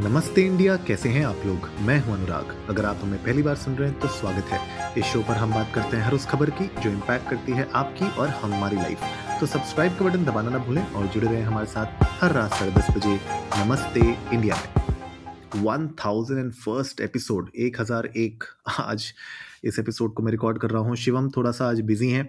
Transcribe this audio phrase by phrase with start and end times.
[0.00, 1.68] नमस्ते इंडिया, कैसे हैं आप लोग?
[1.86, 5.04] मैं हूँ अनुराग। अगर आप हमें पहली बार सुन रहे हैं तो स्वागत है। इस
[5.04, 8.08] शो पर हम बात करते हैं हर उस खबर की, जो इम्पैक्ट करती है आपकी
[8.12, 9.00] और हमारी लाइफ
[9.40, 12.72] तो सब्सक्राइब का बटन दबाना ना भूलें और जुड़े रहें हमारे साथ हर रात साढ़े
[12.72, 13.14] दस बजे
[13.56, 14.00] नमस्ते
[14.34, 18.44] इंडिया में। One thousand and first episode एक हज़ार एक।
[18.80, 19.12] आज
[19.64, 22.28] इस एपिसोड को मैं रिकॉर्ड कर रहा हूँ। शिवम थोड़ा सा आज बिज़ी हैं।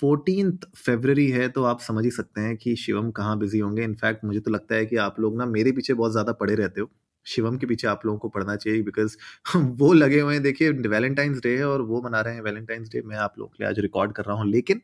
[0.00, 4.24] फोर्टीन फेबररी है तो आप समझ ही सकते हैं कि शिवम कहाँ बिज़ी होंगे। इनफैक्ट
[4.24, 6.90] मुझे तो लगता है कि आप लोग ना मेरे पीछे बहुत ज़्यादा पड़े रहते हो।
[7.26, 9.16] शिवम के पीछे आप लोगों को पढ़ना चाहिए बिकॉज़
[9.56, 13.02] वो लगे हुए हैं। देखिए वैलेंटाइंस डे है और वो मना रहे हैं वैलेंटाइंस डे
[13.04, 14.80] मैं आप लोगों के लिए आज रिकॉर्ड कर रहा हूँ, लेकिन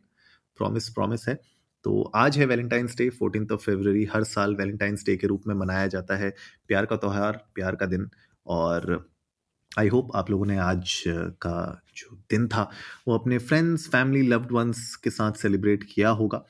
[0.58, 1.38] प्रॉमिस प्रॉमिस है।
[1.84, 5.54] तो आज है Valentine's day fourteen of February हर साल वैलेंटाइंस डे के रूप में
[5.54, 6.34] मनाया जाता है।
[6.68, 8.08] प्यार का त्यौहार, प्यार का दिन
[8.46, 8.96] और
[9.78, 10.94] आई होप आप लोगों ने आज
[11.42, 12.70] का जो दिन था,
[13.08, 16.44] वो अपने फ्रेंड्स फैमिली लव्ड वंस के साथ सेलिब्रेट किया होगा।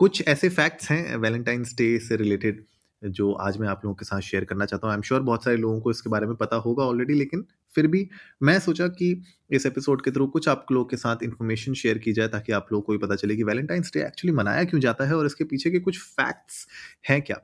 [0.00, 2.64] कुछ ऐसे फैक्ट्स हैं वैलेंटाइंस डे से रिलेटेड
[3.02, 5.44] जो आज मैं आप लोगों के साथ शेयर करना चाहता हूँ। आई एम श्योर बहुत
[5.44, 8.08] सारे लोगों को इसके बारे में पता होगा ऑलरेडी लेकिन फिर भी
[8.42, 9.10] मैं सोचा कि
[9.50, 12.66] इस एपिसोड के थ्रू कुछ आप लोगों के साथ इन्फॉर्मेशन शेयर की जाए, ताकि आप
[12.72, 15.44] लोगों को भी पता चले कि वैलेंटाइंस डे एक्चुअली मनाया क्यों जाता है और इसके
[15.44, 16.66] पीछे के कुछ फैक्ट्स
[17.10, 17.40] हैं क्या।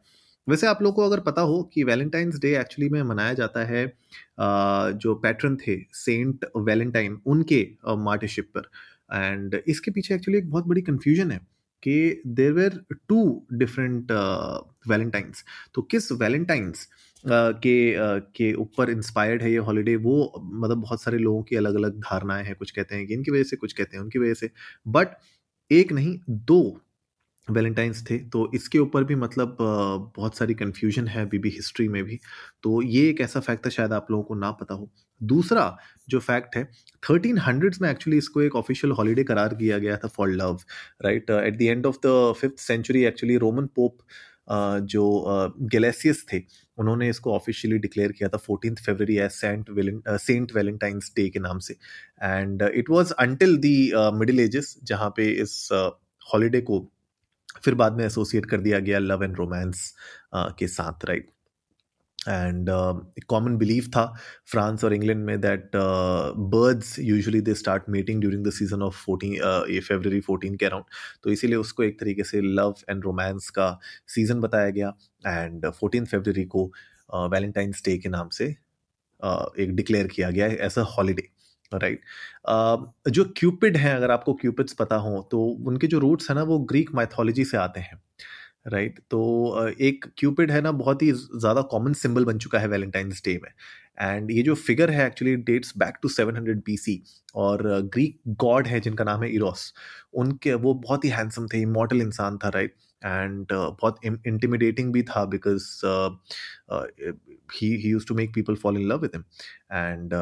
[0.46, 3.86] वैसे आप लोग को अगर पता हो कि वैलेंटाइंस डे एक्चुअली में मनाया जाता है
[4.96, 7.62] जो पैटर्न थे सेंट वैलेंटाइन उनके
[7.98, 8.70] मार्टिशिप पर।
[9.14, 11.38] एंड इसके पीछे एक्चुअली एक बहुत बड़ी कन्फ्यूज़न है
[11.82, 13.20] कि there were two
[13.54, 14.12] different
[14.88, 16.86] Valentines तो किस वैलेंटाइंस
[17.24, 17.74] के
[18.36, 22.44] के ऊपर इंस्पायर्ड है ये हॉलीडे वो मतलब बहुत सारे लोगों की अलग अलग धारणाएँ
[22.44, 24.50] हैं, कुछ कहते हैं कि इनकी वजह से, कुछ कहते हैं उनकी वजह से।
[24.88, 25.16] बट
[25.70, 26.80] एक नहीं, दो
[27.48, 29.56] वैलेंटाइंस थे तो इसके ऊपर भी मतलब
[30.16, 32.18] बहुत सारी कन्फ्यूज़न है अभी भी हिस्ट्री में भी।
[32.62, 34.90] तो ये एक ऐसा फैक्ट था, शायद आप लोगों को ना पता हो।
[35.20, 35.76] दूसरा
[36.08, 36.64] जो फैक्ट है
[37.02, 40.60] थर्टीन हंड्रेड्स में एक्चुअली इसको एक ऑफिशियल हॉलीडे करार किया गया था for love
[41.04, 43.98] right at the end of the fifth century actually Roman pope
[44.84, 45.04] जो
[45.72, 46.42] गलेसियस थे,
[46.78, 49.70] उन्होंने इसको ऑफिशियली डिक्लेयर किया था fourteen February as saint
[50.20, 51.74] saint Valentine's day के नाम से।
[52.22, 55.68] And it was until the middle ages जहाँ पे इस
[56.26, 56.80] हॉलीडे को
[57.64, 59.92] फिर बाद में एसोसिएट कर दिया गया लव एंड रोमांस
[60.34, 61.30] के साथ राइट
[62.18, 62.68] एंड
[63.28, 64.04] कॉमन बिलीव था
[64.50, 65.70] फ्रांस और इंग्लैंड में that
[66.54, 69.34] birds usually they start meeting during the season of fourteen
[69.70, 70.84] ये फेबररी फोर्टीन के अराउंड
[71.24, 74.92] तो इसीलिए उसको एक तरीके से लव एंड रोमांस का सीज़न बताया गया
[75.24, 76.70] एंड फोर्टीन फेबररी को
[77.28, 78.54] वैलेंटाइंस डे के नाम से
[79.22, 81.28] uh, एक डिक्लेयर किया गया as a holiday
[81.78, 82.00] right
[82.50, 86.42] uh, जो क्यूपिड हैं अगर आपको क्यूपिड्स पता हो तो उनके जो रूट्स हैं ना
[86.42, 88.00] वो ग्रीक माइथोलॉजी से आते हैं
[88.66, 88.98] राइट?
[89.10, 89.20] तो
[89.62, 93.40] uh, एक क्यूपिड है ना बहुत ही ज़्यादा कॉमन सिंबल बन चुका है वैलेंटाइंस डे
[93.42, 93.50] में।
[94.00, 97.02] एंड ये जो फिगर है actually dates back to 700 BC
[97.34, 97.62] और
[97.94, 99.72] ग्रीक uh, गॉड है जिनका नाम है इरोस
[100.14, 102.74] उनके वो बहुत ही हैंडसम थे इमोटल इंसान था राइट
[103.04, 105.68] एंड बहुत इंटिमिडेटिंग भी था because
[107.54, 109.24] he used to make people follow in love with him
[109.72, 110.14] and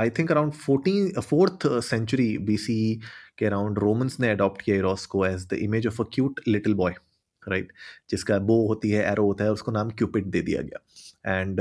[0.00, 3.00] I think around fourteen fourth century B C
[3.38, 6.74] के अराउंड रोमन्स ने अडॉप्ट किया इरोस को as the image of a cute little
[6.74, 6.94] boy
[7.42, 7.72] right
[8.10, 11.60] जिसका bow होती है arrow होता है, उसको नाम क्यूपिड दे दिया गया। एंड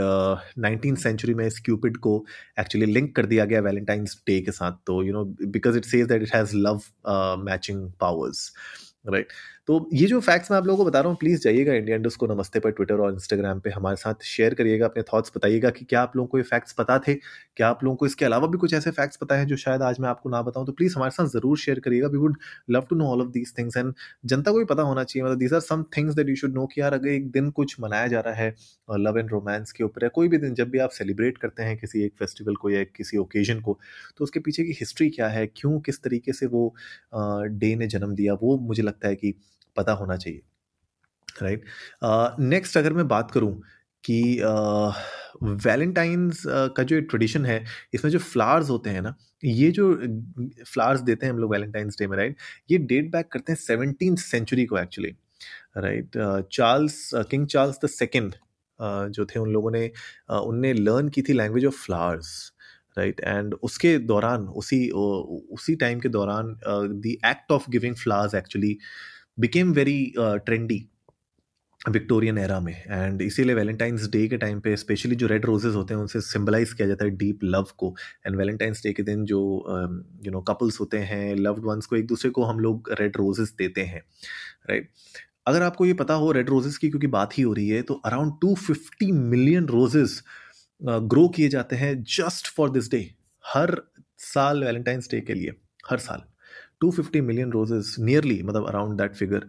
[0.58, 2.14] नाइनटीन सेंचुरी में इस क्यूपिड को
[2.60, 6.08] एक्चुअली लिंक कर दिया गया वैलेंटाइंस डे के साथ। तो you know because it says
[6.08, 6.82] that it has love
[7.44, 8.52] matching powers
[9.06, 9.28] right
[9.68, 12.18] तो ये जो फैक्ट्स मैं आप लोगों को बता रहा हूँ प्लीज़ जाइएगा इंडिया इंडस्ट
[12.19, 15.86] को नमस्ते पर ट्विटर और इंस्टाग्राम पे हमारे साथ शेयर करिएगा, अपने थॉट्स बताइएगा कि
[15.86, 17.14] क्या आप लोगों को ये फैक्ट्स पता थे,
[17.58, 20.00] क्या आप लोगों को इसके अलावा भी कुछ ऐसे फैक्ट्स पता है जो शायद आज
[20.00, 22.38] मैं आपको ना बताऊँ तो प्लीज़ हमारे साथ ज़रूर शेयर करिएगा। We would
[22.69, 23.94] love to know all of these things and
[24.25, 26.66] जनता को भी पता होना चाहिए मतलब these are some things that you should know
[26.68, 28.56] कि यार अगर एक दिन कुछ मनाया जा रहा है
[29.00, 31.78] लव एंड रोमांस के ऊपर या कोई भी दिन जब भी आप सेलिब्रेट करते हैं
[31.78, 33.78] किसी एक फेस्टिवल को या किसी ओकेजन को
[34.18, 36.74] तो उसके पीछे की हिस्ट्री क्या है, क्यों, किस तरीके से वो
[37.14, 39.34] डे ने जन्म दिया, वो मुझे लगता है कि
[39.76, 40.42] पता होना चाहिए
[41.42, 41.66] राइट
[42.48, 43.54] नेक्स्ट अगर मैं बात करूँ
[44.04, 44.20] कि
[45.44, 49.94] वैलेंटाइंस uh, का जो ट्रेडिशन है इसमें जो फ्लावर्स होते हैं ना ये जो
[50.66, 52.38] फ्लावर्स देते हैं हम लोग वैलेंटाइंस डे में राइट
[52.72, 55.16] ये डेट बैक करते हैं सेवनटीन सेंचुरी को actually
[55.78, 56.18] right
[56.52, 58.35] Charles king Charles the second
[59.17, 62.53] जो थे उन लोगों ने uh, उनने लर्न की थी language of flowers
[62.97, 68.78] right and उसके दौरान, उसी उसी टाइम के दौरान the act of giving flowers actually
[69.40, 70.85] became very trendy
[71.90, 75.93] Victorian era में। एंड इसीलिए वैलेंटाइंस डे के टाइम पे स्पेशली जो रेड रोजेज होते
[75.93, 77.93] हैं, उनसे सिंबलाइज किया जाता है डीप लव को।
[78.28, 79.40] एंड वैलेंटाइंस डे के दिन जो
[80.25, 83.53] यू नो कपल्स होते हैं लव्ड वंस को एक दूसरे को हम लोग रेड रोजेस
[83.57, 84.01] देते हैं
[84.69, 85.22] राइट right?
[85.47, 87.93] अगर आपको ये पता हो रेड रोजेस की क्योंकि बात ही हो रही है तो
[88.05, 90.22] around two fifty million roses
[90.84, 93.09] grow किए जाते हैं जस्ट फॉर दिस डे
[93.46, 93.76] हर
[94.20, 95.53] साल वैलेंटाइंस डे के लिए,
[95.90, 96.24] हर साल।
[96.84, 99.46] 250 मिलियन रोजेस नियरली मतलब अराउंड दैट फिगर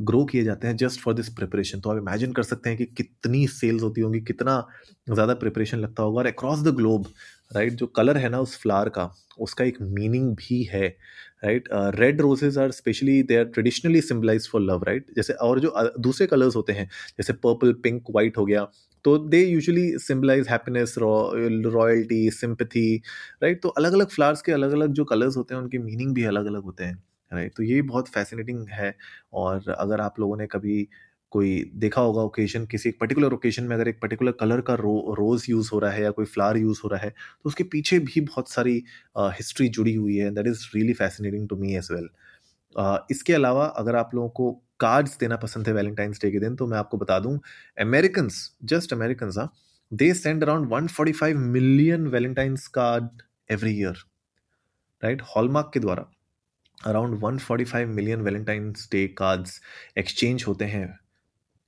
[0.00, 2.84] ग्रो किए जाते हैं जस्ट फॉर दिस प्रिपरेशन तो आप इमेजिन कर सकते हैं कि
[2.86, 4.66] कितनी सेल्स होती होंगी, कितना
[5.08, 7.06] ज़्यादा प्रिपरेशन लगता होगा। और अक्रॉस द ग्लोब
[7.50, 10.86] राइट जो कलर है ना उस फ्लावर का, उसका एक मीनिंग भी है
[11.44, 15.74] right red roses are specially they are traditionally symbolize for love right जैसे और जो
[15.98, 16.88] दूसरे कलर्स होते हैं,
[17.18, 18.66] जैसे पर्पल पिंक वाइट हो गया
[19.04, 22.96] तो they usually symbolize happiness royalty sympathy
[23.42, 26.24] right तो अलग अलग फ्लावर्स के अलग अलग जो कलर्स होते हैं उनके मीनिंग भी
[26.24, 27.02] अलग अलग होते हैं
[27.32, 28.94] राइट तो ये बहुत फैसिनेटिंग है।
[29.32, 30.86] और अगर आप लोगों ने कभी
[31.32, 35.14] कोई देखा होगा ओकेजन किसी एक पर्टिकुलर ओकेजन में अगर एक पर्टिकुलर कलर का रो
[35.18, 37.98] रोज़ यूज़ हो रहा है या कोई फ्लावर यूज़ हो रहा है तो उसके पीछे
[38.00, 38.74] भी बहुत सारी
[39.18, 42.08] हिस्ट्री uh, जुड़ी हुई है। That is really fascinating to me as well
[43.10, 44.50] इसके अलावा अगर आप लोगों को
[44.82, 47.38] कार्ड्स देना पसंद है वैलेंटाइंस डे के दिन तो मैं आपको बता दूँ
[47.80, 48.28] अमेरिकन
[48.64, 49.52] जस्ट अमेरिकन हाँ
[49.92, 53.96] they send around 145 million Valentine's card every year
[55.02, 56.04] right Hallmark के द्वारा
[56.86, 59.60] around 145 million Valentine's Day cards
[59.98, 60.86] exchange होते हैं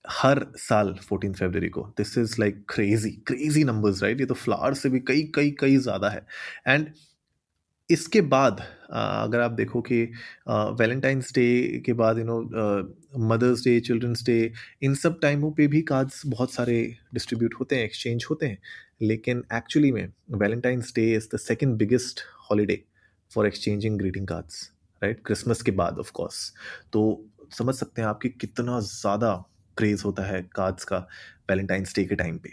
[0.05, 4.75] हर साल फोर्टीन फरवरी को। This is like crazy crazy numbers right ये तो फ्लावर
[4.75, 6.27] से भी कई कई कई ज़्यादा है।
[6.67, 6.89] एंड
[7.91, 8.61] इसके बाद
[8.91, 10.03] अगर आप देखो कि
[10.81, 12.41] वैलेंटाइंस डे के बाद you know
[13.15, 14.53] Mother's Day Children's Day
[14.83, 16.77] इन सब टाइमों पे भी कार्ड्स बहुत सारे
[17.15, 18.59] डिस्ट्रीब्यूट होते हैं एक्सचेंज होते हैं।
[19.03, 22.21] लेकिन एक्चुअली में Valentine's Day is the second biggest
[22.51, 22.83] holiday
[23.31, 24.71] for exchanging greeting cards
[25.03, 26.53] right Christmas के बाद ऑफ़ कोर्स
[26.93, 27.03] तो
[27.59, 29.35] समझ सकते हैं आपकी कितना ज़्यादा
[29.77, 30.99] क्रेज़ होता है कार्ड्स का
[31.51, 32.53] वैलेंटाइंस डे के टाइम पे।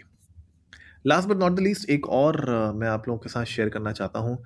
[1.06, 2.36] Last but not the least एक और
[2.76, 4.36] मैं आप लोगों के साथ शेयर करना चाहता हूँ।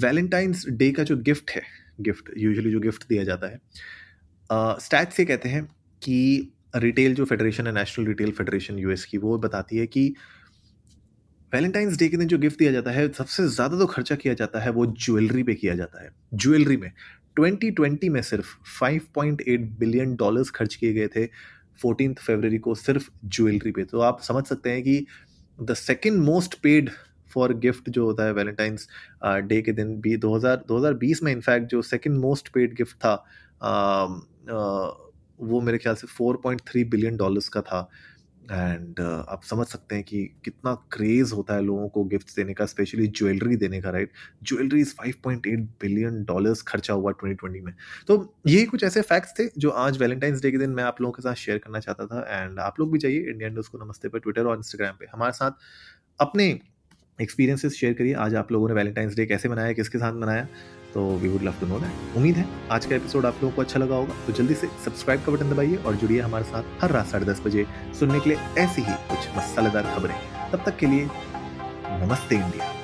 [0.00, 1.62] वैलेंटाइंस डे का जो गिफ्ट है
[2.00, 3.60] गिफ्ट यूजुअली जो गिफ्ट दिया जाता है
[4.50, 5.64] स्टैट से कहते हैं
[6.02, 10.12] कि रिटेल जो फेडरेशन है नेशनल रिटेल फेडरेशन यूएस की, वो बताती है कि
[11.52, 14.60] वैलेंटाइंस डे के दिन जो गिफ्ट दिया जाता है, सबसे ज़्यादा तो खर्चा किया जाता
[14.60, 16.90] है वो ज्वेलरी पे किया जाता है। ज्वेलरी में।
[17.40, 21.26] 2020 में सिर्फ़ 5.8 बिलियन डॉलर्स खर्च किए गए थे
[21.82, 25.04] फोर्टीन फरवरी को सिर्फ़ ज्वेलरी पे। तो आप समझ सकते हैं कि
[25.58, 26.90] the second most paid
[27.30, 28.88] for gift जो होता है वैलेंटाइंस
[29.24, 33.14] डे के दिन भी 2000 2020 में इनफैक्ट जो सेकेंड मोस्ट पेड गिफ्ट था
[35.40, 37.90] वो मेरे ख्याल से 4.3 बिलियन डॉलर्स का था।
[38.52, 42.54] एंड uh, आप समझ सकते हैं कि कितना क्रेज होता है लोगों को गिफ्ट देने
[42.54, 44.10] का स्पेशली ज्वेलरी देने का right
[44.42, 47.74] jewellery is 5.8 billion dollars खर्चा हुआ 2020 में।
[48.06, 51.12] तो ये कुछ ऐसे फैक्ट्स थे जो आज वैलेंटाइंस डे के दिन मैं आप लोगों
[51.12, 54.08] के साथ शेयर करना चाहता था। एंड आप लोग भी जाइए इंडियन न्यूज़ को नमस्ते
[54.08, 55.50] पर ट्विटर और इंस्टाग्राम पर हमारे साथ
[56.20, 56.60] अपने
[57.20, 60.46] एक्सपीरियंसेस शेयर करिए। आज आप लोगों ने वैलेंटाइंस डे कैसे मनाया, किसके साथ मनाया
[60.94, 63.62] तो we would love to know that उम्मीद है आज का एपिसोड आप लोगों को
[63.62, 66.90] अच्छा लगा होगा। तो जल्दी से सब्सक्राइब का बटन दबाइए और जुड़िए हमारे साथ हर
[66.90, 67.66] रात साढ़े दस बजे
[67.98, 70.14] सुनने के लिए ऐसी ही कुछ मसालेदार खबरें।
[70.52, 71.08] तब तक के लिए
[72.04, 72.77] नमस्ते इंडिया।